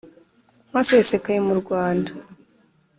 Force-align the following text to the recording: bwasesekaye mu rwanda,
bwasesekaye 0.69 1.39
mu 1.47 1.53
rwanda, 1.61 2.11